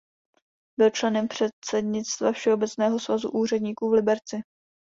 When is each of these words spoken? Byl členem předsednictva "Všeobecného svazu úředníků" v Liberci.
Byl 0.79 0.89
členem 0.89 1.27
předsednictva 1.27 2.31
"Všeobecného 2.31 2.99
svazu 2.99 3.29
úředníků" 3.31 3.89
v 3.89 3.93
Liberci. 3.93 4.41